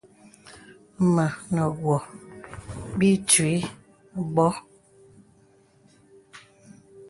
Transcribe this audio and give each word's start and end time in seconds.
Mə 1.13 1.25
nə 1.53 1.63
wɔ 1.83 1.95
bì 2.97 3.07
ìtwì 3.15 3.53
ləbô. 4.19 4.47